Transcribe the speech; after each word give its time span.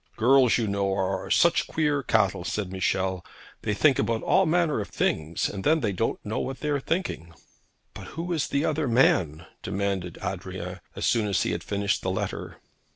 'Girls, 0.17 0.57
you 0.57 0.65
know, 0.67 0.91
are 0.95 1.29
such 1.29 1.67
queer 1.67 2.01
cattle,' 2.01 2.43
said 2.43 2.71
Michel. 2.71 3.23
'They 3.61 3.75
think 3.75 3.99
about 3.99 4.23
all 4.23 4.47
manner 4.47 4.79
of 4.81 4.87
things, 4.89 5.47
and 5.47 5.63
then 5.63 5.81
they 5.81 5.91
don't 5.91 6.19
know 6.25 6.39
what 6.39 6.61
they 6.61 6.69
are 6.69 6.79
thinking.' 6.79 7.35
'But 7.93 8.07
who 8.17 8.33
is 8.33 8.47
the 8.47 8.65
other 8.65 8.87
man?' 8.87 9.45
demanded 9.61 10.17
Adrian, 10.23 10.79
as 10.95 11.05
soon 11.05 11.27
as 11.27 11.43
he 11.43 11.51
had 11.51 11.63
finished 11.63 12.01
the 12.01 12.09
letter. 12.09 12.57